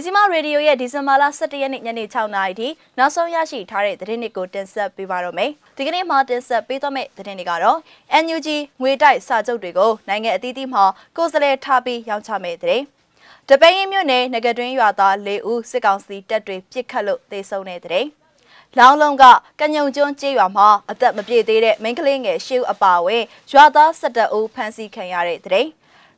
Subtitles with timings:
[0.00, 2.68] မြစီမရေဒီယိုရဲ့ဒီဇင်ဘာလ17ရက်နေ့ညနေ6နာရီထိ
[2.98, 7.78] နောက်ဆုံးရရှိထားတဲ့သတင်းတွေကိုတင်ဆက်ပေးပါတော့မယ်။ဒီကနေ့မှာတင်ဆက်ပေးသွားမယ့်သတင်းတွေကတော့
[8.22, 8.48] NUG
[8.80, 10.84] ငွေတိုက်စာချုပ်တွေကိုနိုင်ငံအသီးသီးမှာ
[11.16, 12.84] ကိုယ်စားလှယ်ထားပြီးရောင်းချမယ့်သတင်း။
[13.48, 18.08] တပိန်ရင်မြို့နယ်ငကတွင်းရွာသား၄ဦးစစ်ကောင်စီတပ်တွေပစ်ခတ်လို့သေဆုံးတဲ့သတင်း။
[18.78, 19.24] လောင်းလုံးက
[19.60, 25.66] ကညုံကျွန်းကျေးရွာမှာအသက်မပြည့်သေးတဲ့မိန်းကလေးငယ်ရှေ့အပါအဝင်ရွာသား၁၁ဦးဖမ်းဆီးခံရတဲ့တဲ့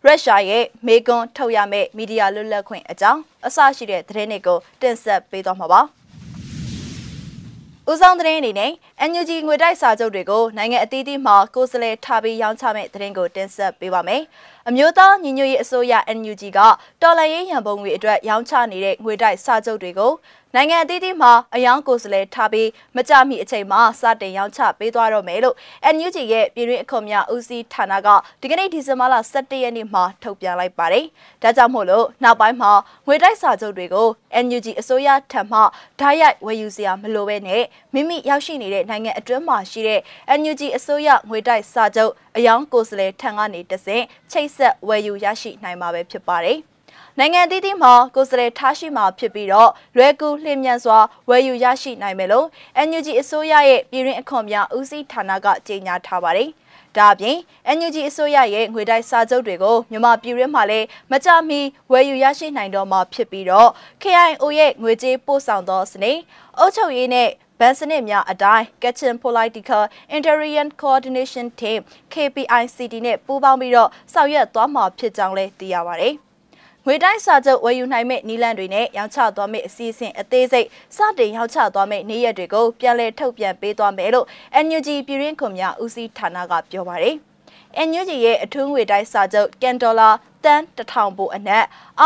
[0.06, 5.80] ရုရှားရဲ့မေကွန်ထုတ်ရမယ့်မီဒီယာလွတ်လပ်ခွင့်အကြောင်းအစရှိတဲ့သတင်းတွေကိုတင်ဆက်ပေးသွားမှာပါ။
[7.90, 8.72] ဦးဆောင်သတင်းအနေနဲ့
[9.10, 14.22] NUG ငွေတိုက်စာချုပ်တွေကိုနိုင်ငံအသီးသီးမှာကိုယ်စားလှယ်ထားပြီးရောင်းချမဲ့သတင်းကိုတင်ဆက်ပေးပါမယ်။
[14.68, 16.58] အမျိုးသားညီညွတ်ရေးအစိုးရ NUG က
[17.02, 20.12] တော်လှန်ရေးရန်ပုံငွေအတွက်ရောင်းချနေတဲ့ငွေတိုက်စာချုပ်တွေကို
[20.54, 25.56] နိုင်ငံအသီးသီးမှာအယောင်ကိုယ်စားလှယ်ထားပြီးမကြမီအချိန်မှာစတင်ရောင်းချပေးသွားတော့မယ်လို့
[25.94, 28.08] NUG ရဲ့ပြည်တွင်းအခွန်များဦးစီးဌာနက
[28.40, 31.04] ဒီကနေ့ဒီဇင်ဘာလ17ရက်နေ့မှာထုတ်ပြန်လိုက်ပါတယ်။
[31.42, 32.72] ဒါကြောင့်မို့လို့နောက်ပိုင်းမှာ
[33.06, 34.08] ငွေတိုက်စာချုပ်တွေကို
[34.44, 35.58] NUG အစိုးရထံမှ
[36.00, 37.62] ဓာတ်ရိုက်ဝယ်ယူစရာမလိုဘဲနဲ့
[37.94, 40.00] မိမိရောက်ရှိနေတဲ့နိုင်ငံအတွင်းမှာရှိတဲ့
[40.38, 46.58] NUG အစိုးရငွေတိုက်စာချုပ်အယောင်ကိုယ်စားလှယ်ထံကနေတဆင့်ချိတ်ဆက်ဝယ်ယူရရှိနိုင်မှာပဲဖြစ်ပါတယ်။
[47.18, 52.46] နိုင်ငံအသီးသီးမှာကိုယ်စားလှယ်ထားရှိမှာဖြစ်ပြီးတော့လွယ်ကူလျင်မြန်စွာဝယ်ယူရရှိနိုင်မယ်လို့
[52.88, 56.50] NUG အစိုးရရဲ့ပြည်တွင်းအခွန်များဦးစီးဌာနကကြေညာထားပါတယ်။
[56.96, 57.36] ဒါအပြင်
[57.76, 63.70] NUG အစိုးရရဲ့ငွေတိုက်စာချုပ်တွေကိုမြန်မာပြည်တွင်းမှာလည်းမကြမီဝယ်ယူရရှိနိုင်တော့မှာဖြစ်ပြီးတော့
[64.02, 66.18] KIO ရဲ့ငွေကြေးပို့ဆောင်သောစနစ်
[66.58, 69.82] အုပ်ချုပ်ရေးနဲ့ဗန်စနစ်များအတိုင်း Kitchen Political
[70.16, 71.80] Interior Coordination Team
[72.12, 76.16] KPICT နဲ့ပူးပေါင်းပြီးတော့ဆောင်ရွက်သွားမှာဖြစ်ကြောင်းလည်းသိရပါတယ်။
[76.86, 84.26] ငွေတိုင်းစာချုပ်ဝယ်ယူနိုင်မဲ့နီလန်တွေနဲ့ရောင်းချသွားမယ့်အစီအစဉ်အသေးစိတ်စတင်ရောင်းချသွားမယ့်နေ့ရက်တွေကိုပြန်လည်ထုတ်ပြန်ပေးသွားမယ်လို့
[84.64, 87.16] NUG ပြည်ရင်းခွန်များဦးစီးဌာနကပြောပါတယ်။
[87.88, 90.10] NUG ရဲ့အထူးငွေတိုင်းစာချုပ်ကန်ဒေါ်လာ
[90.44, 91.64] တန်း1000ဘို့အနက်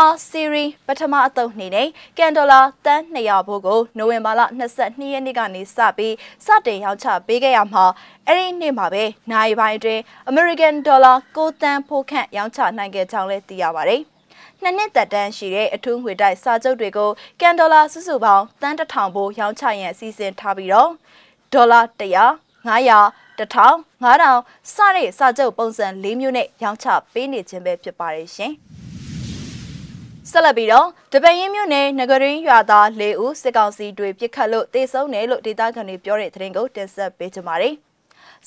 [0.09, 4.41] R series ပထမအသုတ်နေနဲ့ကန်ဒေါ်လာတန်း200ဘို့ကိုနိုဝင်ဘာလ
[4.77, 6.15] 22ရက်နေ့ကနေစပြီး
[6.45, 7.85] စတင်ရောင်းချပေးခဲ့ရမှာ
[8.27, 10.01] အဲ့ဒီနေ့မှာပဲနိုင်ပိုင်းအတွင်း
[10.31, 14.03] American Dollar 6တန်းဖိုးခန့်ရောင်းချနိုင်ခဲ့ကြောင်းလည်းသိရပါတယ်။
[14.61, 17.09] နှစ်နှစ်သက်တမ်းရှိတဲ့အထူးငွေတိုက်စာချုပ်တွေကို
[17.41, 20.89] ကန်ဒေါ်လာစုစုပေါင်းတန်းတထောင်ဘိုးရောင်းချရန်အစီအစဉ်ထားပြီးတော့
[21.53, 22.01] ဒေါ်လာ100
[22.67, 23.47] 900 1000
[24.03, 28.53] 9000စတဲ့စာချုပ်ပုံစံ၄မျိုးနဲ့ရောင်းချပေးနေခြင်းပဲဖြစ်ပါတယ်ရှင်
[30.31, 37.75] ဆက်လက်ပြီးတော့တပင်းရင်မြို့နယ်ငကရင်းရွာသား၄ဦးစစ်ကောင်စီတွေပြစ်ခတ်လို့တေဆုံးတယ်လို့ဒေသခံတွေပြောတဲ့သတင်းကိုတင်ဆက်ပေးကြပါမယ်။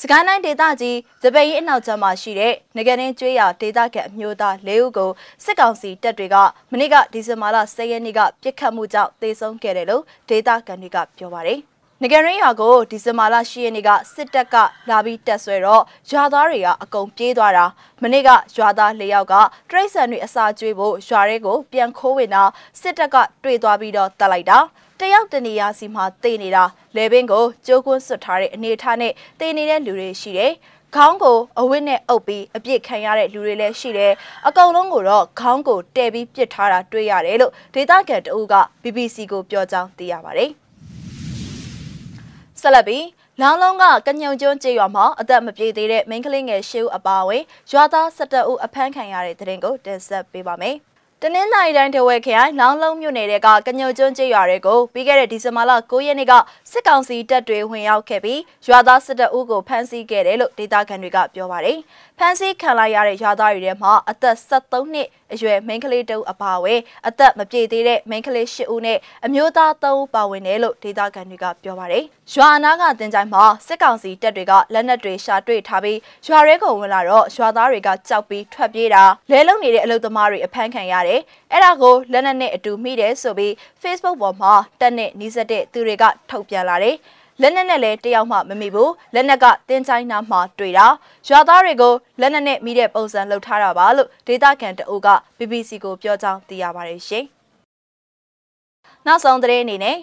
[0.03, 5.11] စကိုင်းတိုင်းဒေသကြီးဇပိန်အနောက်ကျမ်းမှာရှိတဲ့ငကရင်ကျွေးရဒေသခံအမျိုးသား၄ဦးကို
[5.45, 6.37] စစ်ကောင်စီတပ်တွေက
[6.73, 11.59] မနေ့ကဒီဇင်ဘာလ10ရက်နေ့ကပြစ်ခတ်မှုကြောင့်တေဆုံးခဲ့တယ်လို့ဒေသခံတွေကပြောပါတယ်။
[12.03, 14.57] ငကရင်ရွာကိုဒီဇင်ဘာလ10ရက်နေ့ကစစ်တပ်က
[14.91, 17.65] လာပြီးတက်ဆွဲတော့ရွာသားတွေကအကုန်ပြေးသွားတာ
[18.03, 19.35] မနေ့ကရွာသား၄ယောက်က
[19.71, 22.43] တရိတ်ဆန်တွေအစာကျွေးဖို့ရွာတွေကိုပြန်ခိုးဝင်တာ
[22.81, 24.59] စစ်တပ်ကတွေ့သွားပြီးတော့တက်လိုက်တာ
[25.01, 26.65] တယောက်တနေရာစီမှာတေနေတာ
[26.97, 30.53] လေပင်ကိုကြိုးကွန်းဆွတ်ထားတဲ့အနေအထားနဲ့တေနေတဲ့လူတွေရှိတယ်
[30.95, 34.13] ခေါင်းကိုအဝတ်နဲ့အုပ်ပြီးအပြစ်ခံရတဲ့လူတွေလည်းရှိတယ်။
[34.49, 40.51] အကောင်လုံးကိုတော့ခေါင်းကိုတဲပြီးပစ်ထားတာတွေ့ရတယ်လို့ဒေသခံတအုပ်က BBC ကိုပြောကြောင်းသိရပါတယ်။
[42.61, 43.05] ဆက်လက်ပြီး
[43.41, 50.77] လောင်းလုံးကကညုံကျွန်းကျေးရွာမှာအသက်မပြေသေးတဲ့မိန်းကလေးငယ်ရှစ်ဦးအပါအဝင်ရွာသား၁၁ဦးအဖမ်းခံရတဲ့တဲ့ရင်ကိုတင်ဆက်ပေးပါမယ်။
[51.25, 56.33] တနင်္သာရီတိုင်းတဝဲခရိုင်လောင်းလုံးမြို့နယ်ကကညိုကျွန်းကျေးရွာတွေကိုပြီးခဲ့တဲ့ဒီဇင်ဘာလ9ရက်နေ့က
[56.73, 61.79] စစ်ကောင်စီတပ်တွေဝင်ရောက်ခဲ့ပြီးရွာသားစစ်တပ်ဦးကိုဖမ်းဆီးခဲ့တယ်လို့ဒေသခံတွေကပြောပါတယ်။
[62.19, 72.05] ဖမ်းဆီးခံလိုက်ရတဲ့ရွာသားတွေထဲမှာအသက်73နှစ် အရွယ်မိန်းကလေးတဦးအပါအဝင်အသက်မပြည့်သေးတဲ့မိန်းကလေး10ဦးနဲ့အမျိုးသား3ဦးပါဝင်တယ်လို့ဒေသခံတွေကပြောပါတယ်။
[72.35, 81.21] ရွာအနားကတင်ကြိုင်မှာစစ်ကောင်စီတပ်တွေကလက်နက်တွေရှာတွေ့ထားပြီးရွာရဲကိုဝင်လာတော့ရွာသားတွေကကြောက်ပြီးထွက်ပြေးတာလဲလုံနေတဲ့အလုပ်သမားတွေအဖမ်းခံရတယ်။
[81.53, 83.53] အဲ့ဒါကိုလက်နက်နဲ့အတူမိတယ်ဆိုပြီး
[83.83, 86.97] Facebook ပေါ်မှာတက်နဲ့နှီးစက်တဲ့သူတွေကထုတ်ပြန်လာတယ်။
[87.43, 90.87] လက်နက်နဲ့လည်းတယောက်မှမမိဘူးလက်နက်ကတင်းချိုင်းနာမှာတွေ့တာ
[91.29, 97.25] ရွာသားတွေကိုလက်နက်နဲ့မိတဲ့ပုံစံလုပ်ထားတာပါလို့ဒေတာကန်တအုပ်က BBC ကိုပြောကြောင်းသိရပါတယ်ရှင်
[99.07, 99.97] နောက်ဆုံးသတင်းအနေနဲ့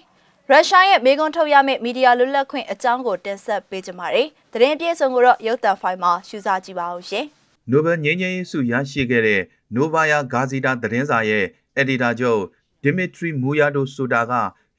[0.49, 7.25] ရုရှားရဲ့မေကွန်ထုတ်ရမယ့်မီဒီယာလွတ်လပ်ခွင့်အကြောင်းကိုတင်ဆက်ပေးကြပါမယ်။သတင်းပြေဆုံးကိုတော့ရုပ်သံဖိုင်မှာရှုစားကြည့်ပါဦးရှင်။
[7.71, 9.41] နိုဘယ်ငြိမ်းချမ်းရေးဆုရရှိခဲ့တဲ့
[9.75, 11.45] Novaya Gazeta သတင်းစာရဲ့
[11.75, 12.41] အက်ဒီတာချုပ်
[12.83, 14.33] ဒီမီထရီမူယာဒိုဆိုတာက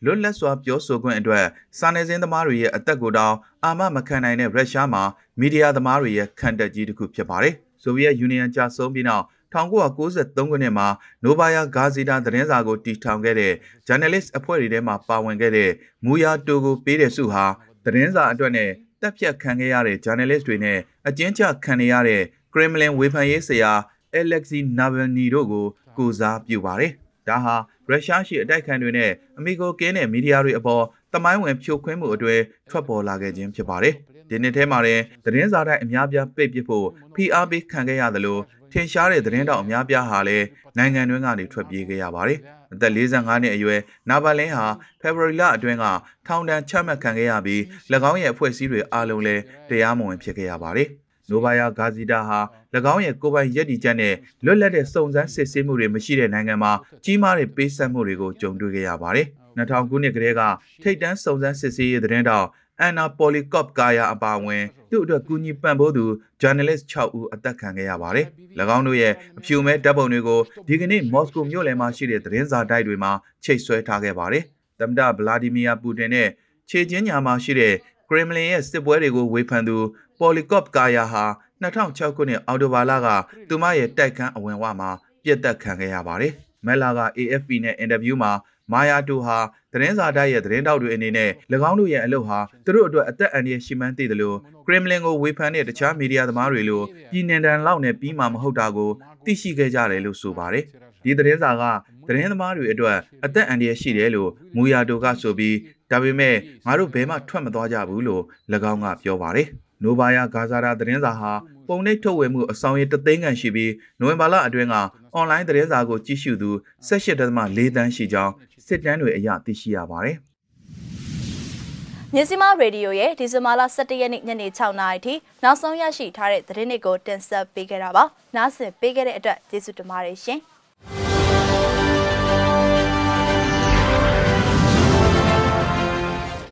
[0.05, 1.47] လွတ်လပ်စွာပြောဆိုခွင့်အတွက်
[1.79, 3.35] စာနယ်ဇင်းသမားတွေရဲ့အသက်ကိုတောင်
[3.65, 5.03] အာမမခံနိုင်တဲ့ရုရှားမှာ
[5.41, 9.25] မီဒီယာသမားတွေရဲ့ခံတက်ကြီးတစ်ခုဖြစ်ပါတယ်။ဆိုဗီယက်ယူနီယံကြာဆုံးပြီးနောက်
[9.55, 10.89] 1993ခုနှစ်မှာ
[11.25, 13.53] နိုဗာယာဂါဇီတာသတင်းစာကိုတည်ထောင်ခဲ့တဲ့
[13.87, 15.71] journalist အဖွဲ့တွေထဲမှာပါဝင်ခဲ့တဲ့
[16.05, 17.45] မူယာတိုကိုပေးတဲ့ဆုဟာ
[17.85, 20.79] သတင်းစာအတွက်နဲ့တက်ဖြတ်ခံခဲ့ရတဲ့ journalist တွေနဲ့
[21.09, 22.23] အကျဉ်းချခံနေရတဲ့
[22.53, 23.73] Kremlin ဝေဖန်ရေးဆရာ
[24.21, 25.67] Alexei Navalny တို့ကို
[25.99, 26.93] ကိုစားပြုပါတယ်။
[27.29, 27.57] ဒါဟာ
[27.91, 32.41] ရုရှားရှိအတိုက်ခံတွေနဲ့အမေကိုကင်းတဲ့မီဒီယာတွေအပေါ်တမိုင်းဝင်ဖြိုခွင်းမှုအတွေ့
[32.71, 33.95] ထွက်ပေါ်လာခဲ့ခြင်းဖြစ်ပါတယ်။
[34.29, 38.39] ဒီနှစ်ထဲမှာလည်းသတင်းစာတိုင်းအများပြားပိတ်ပစ်ဖို့ဖိအားပေးခံခဲ့ရသလို
[38.73, 40.47] ထင်ရှားတဲ့သတင်းတောက်အများပြားဟာလည်း
[40.77, 42.39] နိုင်ငံတွင်းကနေထွက်ပြေးခဲ့ရပါတယ်။
[42.73, 44.67] အသက်45နှစ်အရွယ်နာဗလင်းဟာ
[45.01, 45.85] ဖေဖော်ဝါရီလအတွင်းက
[46.27, 47.61] ထောင်ဒဏ်ချမှတ်ခံခဲ့ရပြီး၎
[48.11, 50.89] င်းရဲ့အဖွဲ့အစည်းတွေအားလုံးလည်းတရားမဝင်ဖြစ်ခဲ့ရပါတယ်။
[51.31, 52.41] နိုဗာယာဂါဇီတာဟာ၎
[52.95, 54.15] င်းရဲ့ကိုယ်ပိုင်ရည်တည်ချက်နဲ့
[54.45, 56.73] လွတ်လပ်တဲ့စုံစမ်းစစ်ဆေးမှုတွေမရှိတဲ့နိုင်ငံမှာ
[57.05, 59.27] ကြီးမားတဲ့ပေးဆက်မှုတွေကိုကြုံတွေ့ခဲ့ရပါတယ်။
[59.59, 60.43] 2000ခုနှစ်ကတည်းက
[60.83, 62.47] ထိတ်တန်းစုံစမ်းစစ်ဆေးရေးသတင်းတောက်
[62.81, 66.05] အန်နာပိုလီကော့ကာယာအပါအဝင်သူ့အတွက်ကူညီပံ့ပိုးသူ
[66.41, 68.27] journalist 6ဦးအသက်ခံခဲ့ရပါတယ်။၎
[68.77, 73.13] င်းတို့ရဲ့အဖြူမဲဓာတ်ပုံတွေကိုဒီကနေ့မော်စကိုမြို့လယ်မှာရှိတဲ့သတင်းစာတိုက်တွေမှာ
[73.45, 74.45] ချိတ်ဆွဲထားခဲ့ပါတယ်။
[74.81, 76.29] သမ္မတဗလာဒီမီယာပူတင်နဲ့
[76.71, 77.75] ခြေချင်းညာမှာရှိတဲ့
[78.09, 79.77] ကရမလင်ရဲ့စစ်ပွဲတွေကိုဝေဖန်သူ
[80.19, 81.25] ပိုလီကော့ကာယာဟာ
[81.63, 83.09] 2006ခုနှစ်အောက်တိုဘာလက
[83.49, 84.91] သူမရဲ့တိုက်ခန်းအဝင်ဝမှာ
[85.25, 86.33] ပြစ်တက်ခံခဲ့ရပါတယ်။
[86.67, 88.33] မဲလာက AFP နဲ့အင်တာဗျူးမှာ
[88.73, 89.39] မာယာတိုဟာ
[89.73, 91.31] သတင်းစာတိုက်ရဲ့သတင်းတောက်တွေအနေနဲ့၎
[91.71, 98.91] င်းတို့ရဲ့အလုပ်ဟာသူတို့အတွက်အသက်အန္တရာယ်ရှိမှန်းသိတယ်လို့ကရမလင်ကိုဝေဖန်တဲ့တခြားမီဒီယာသမားတွေလိုပြည်နယ်တန်လောက်နဲ့ပြီးမှမဟုတ်တာကို
[99.25, 100.65] သိရှိခဲ့ကြတယ်လို့ဆိုပါတယ်။
[101.03, 101.63] ဒီသတင်းစာက
[102.09, 105.57] သတင်းသမားတွေအတွက်အသက်အန္တရာယ်ရှိတယ်လို့မူယာတိုကဆိုပြီး
[105.91, 106.35] ဒါပေမဲ့
[106.67, 108.23] ငါတို့ဘယ်မှထွက်မသွားကြဘူးလို့၎
[108.73, 109.49] င်းကပြောပါတယ်။
[109.83, 111.33] နိုဗာယာဂါဇာရာသတင်းစာဟာ
[111.69, 114.75] ပုံနှိပ်ထုတ်ဝေမှုအဆောင်ရည်တသိန်းခန့်ရှိပြီးနိုဝင်ဘာလအတွင်းက
[115.15, 116.51] အွန်လိုင်းသတင်းစာကိုကြည့်ရှုသူ
[116.89, 118.33] 18.4တန်းရှိကြောင်း
[118.67, 120.17] စစ်တမ်းတွေအရသိရှိရပါတယ်။
[122.15, 125.15] မြစီမရေဒီယိုရဲ့ဒီဇင်ဘာလ17ရက်နေ့ညနေ6နာရီထိ
[125.45, 128.05] နောက်ဆုံးရရှိထားတဲ့သတင်းတွေကိုတင်ဆက်ပေးခဲ့တာပါ။
[128.37, 130.41] နားဆင်ပေးခဲ့တဲ့အတွက်ကျေးဇူးတင်ပါတယ်ရှင်။